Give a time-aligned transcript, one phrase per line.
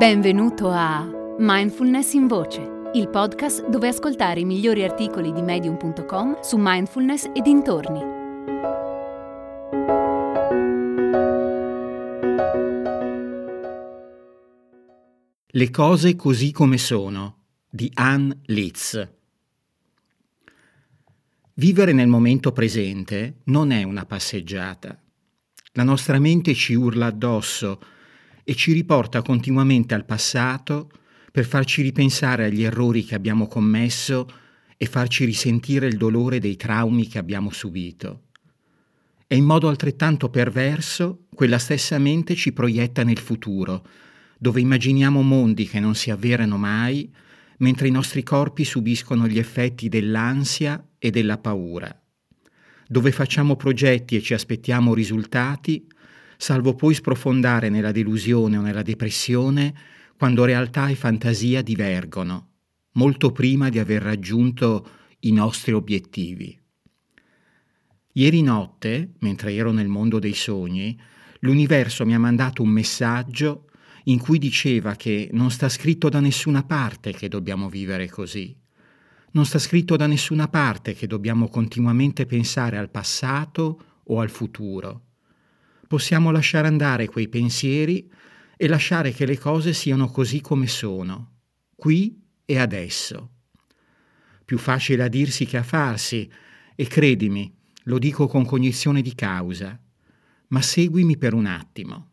[0.00, 6.56] Benvenuto a Mindfulness in Voce, il podcast dove ascoltare i migliori articoli di medium.com su
[6.58, 8.00] mindfulness e dintorni.
[15.48, 17.36] Le cose così come sono
[17.68, 19.06] di Anne Litz.
[21.56, 24.98] Vivere nel momento presente non è una passeggiata.
[25.72, 27.98] La nostra mente ci urla addosso
[28.50, 30.90] e ci riporta continuamente al passato
[31.30, 34.28] per farci ripensare agli errori che abbiamo commesso
[34.76, 38.22] e farci risentire il dolore dei traumi che abbiamo subito.
[39.28, 43.86] E in modo altrettanto perverso, quella stessa mente ci proietta nel futuro,
[44.36, 47.08] dove immaginiamo mondi che non si avverano mai,
[47.58, 52.02] mentre i nostri corpi subiscono gli effetti dell'ansia e della paura,
[52.88, 55.86] dove facciamo progetti e ci aspettiamo risultati,
[56.40, 59.74] salvo poi sprofondare nella delusione o nella depressione
[60.16, 62.52] quando realtà e fantasia divergono,
[62.92, 64.88] molto prima di aver raggiunto
[65.20, 66.58] i nostri obiettivi.
[68.12, 70.98] Ieri notte, mentre ero nel mondo dei sogni,
[71.40, 73.66] l'universo mi ha mandato un messaggio
[74.04, 78.56] in cui diceva che non sta scritto da nessuna parte che dobbiamo vivere così.
[79.32, 85.02] Non sta scritto da nessuna parte che dobbiamo continuamente pensare al passato o al futuro
[85.90, 88.08] possiamo lasciare andare quei pensieri
[88.56, 91.38] e lasciare che le cose siano così come sono,
[91.74, 93.30] qui e adesso.
[94.44, 96.30] Più facile a dirsi che a farsi,
[96.76, 97.52] e credimi,
[97.84, 99.76] lo dico con cognizione di causa,
[100.46, 102.10] ma seguimi per un attimo.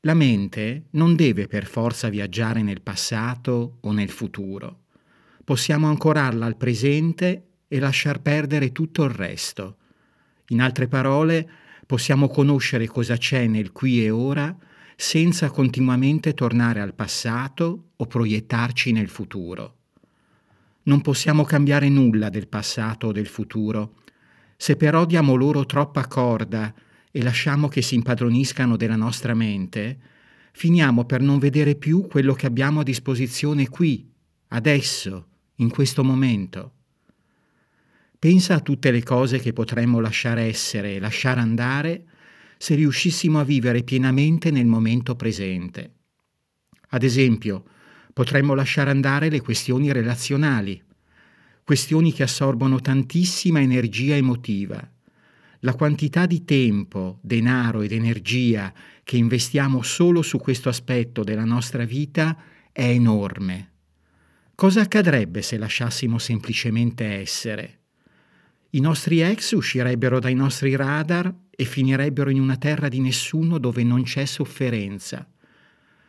[0.00, 4.86] La mente non deve per forza viaggiare nel passato o nel futuro.
[5.44, 9.76] Possiamo ancorarla al presente e lasciar perdere tutto il resto.
[10.48, 11.48] In altre parole,
[11.86, 14.54] possiamo conoscere cosa c'è nel qui e ora
[14.96, 19.74] senza continuamente tornare al passato o proiettarci nel futuro.
[20.84, 23.94] Non possiamo cambiare nulla del passato o del futuro.
[24.56, 26.74] Se però diamo loro troppa corda
[27.10, 29.98] e lasciamo che si impadroniscano della nostra mente,
[30.52, 34.10] finiamo per non vedere più quello che abbiamo a disposizione qui,
[34.48, 36.75] adesso, in questo momento.
[38.18, 42.04] Pensa a tutte le cose che potremmo lasciare essere e lasciare andare
[42.58, 45.92] se riuscissimo a vivere pienamente nel momento presente.
[46.90, 47.64] Ad esempio,
[48.12, 50.82] potremmo lasciare andare le questioni relazionali,
[51.62, 54.90] questioni che assorbono tantissima energia emotiva.
[55.60, 58.72] La quantità di tempo, denaro ed energia
[59.02, 62.36] che investiamo solo su questo aspetto della nostra vita
[62.72, 63.72] è enorme.
[64.54, 67.80] Cosa accadrebbe se lasciassimo semplicemente essere?
[68.70, 73.84] I nostri ex uscirebbero dai nostri radar e finirebbero in una terra di nessuno dove
[73.84, 75.26] non c'è sofferenza.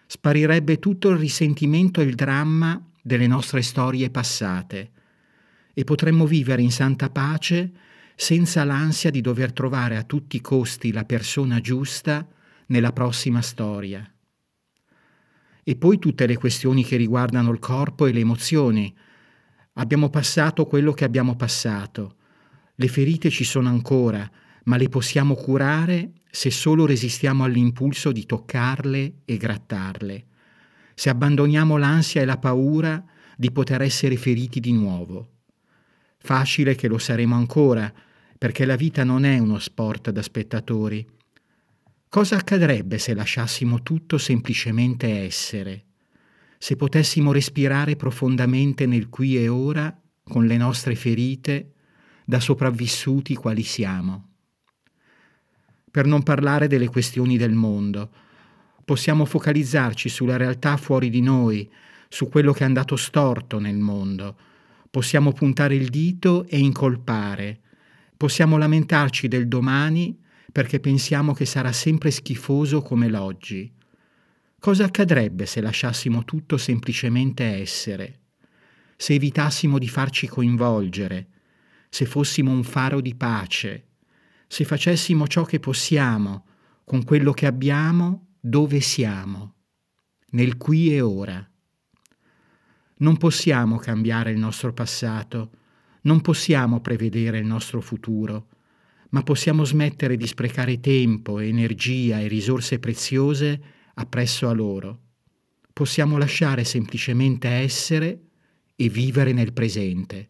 [0.08, 4.92] Sparirebbe tutto il risentimento e il dramma delle nostre storie passate
[5.74, 7.72] e potremmo vivere in santa pace
[8.16, 12.28] senza l'ansia di dover trovare a tutti i costi la persona giusta
[12.68, 14.12] nella prossima storia.
[15.64, 18.94] E poi tutte le questioni che riguardano il corpo e le emozioni.
[19.74, 22.17] Abbiamo passato quello che abbiamo passato
[22.80, 24.30] le ferite ci sono ancora,
[24.66, 30.26] ma le possiamo curare se solo resistiamo all'impulso di toccarle e grattarle,
[30.94, 33.04] se abbandoniamo l'ansia e la paura
[33.36, 35.30] di poter essere feriti di nuovo.
[36.20, 37.92] Facile che lo saremo ancora,
[38.38, 41.04] perché la vita non è uno sport da spettatori.
[42.10, 45.86] Cosa accadrebbe se lasciassimo tutto semplicemente essere?
[46.60, 51.72] Se potessimo respirare profondamente nel qui e ora, con le nostre ferite,
[52.30, 54.32] da sopravvissuti quali siamo.
[55.90, 58.12] Per non parlare delle questioni del mondo,
[58.84, 61.72] possiamo focalizzarci sulla realtà fuori di noi,
[62.10, 64.36] su quello che è andato storto nel mondo.
[64.92, 67.62] Possiamo puntare il dito e incolpare.
[68.18, 70.20] Possiamo lamentarci del domani
[70.52, 73.72] perché pensiamo che sarà sempre schifoso come l'oggi.
[74.60, 78.20] Cosa accadrebbe se lasciassimo tutto semplicemente essere?
[78.98, 81.28] Se evitassimo di farci coinvolgere,
[81.98, 83.88] se fossimo un faro di pace,
[84.46, 86.46] se facessimo ciò che possiamo
[86.84, 89.56] con quello che abbiamo dove siamo,
[90.34, 91.44] nel qui e ora.
[92.98, 95.50] Non possiamo cambiare il nostro passato,
[96.02, 98.50] non possiamo prevedere il nostro futuro,
[99.10, 103.60] ma possiamo smettere di sprecare tempo, energia e risorse preziose
[103.96, 105.02] appresso a loro.
[105.74, 108.22] Possiamo lasciare semplicemente essere
[108.76, 110.30] e vivere nel presente.